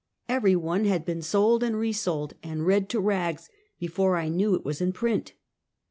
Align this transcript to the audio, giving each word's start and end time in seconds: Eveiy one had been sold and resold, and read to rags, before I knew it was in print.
Eveiy 0.27 0.55
one 0.55 0.85
had 0.85 1.05
been 1.05 1.21
sold 1.21 1.61
and 1.63 1.77
resold, 1.77 2.33
and 2.41 2.65
read 2.65 2.89
to 2.89 2.99
rags, 2.99 3.51
before 3.77 4.17
I 4.17 4.29
knew 4.29 4.55
it 4.55 4.65
was 4.65 4.81
in 4.81 4.93
print. 4.93 5.33